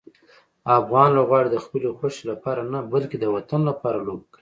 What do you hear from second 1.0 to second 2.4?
لوبغاړي د خپلې خوښۍ